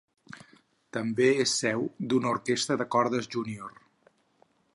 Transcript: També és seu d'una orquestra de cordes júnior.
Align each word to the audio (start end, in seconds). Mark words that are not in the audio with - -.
També 0.97 1.27
és 1.43 1.53
seu 1.65 1.85
d'una 2.13 2.33
orquestra 2.33 2.79
de 2.83 2.89
cordes 2.97 3.31
júnior. 3.37 3.79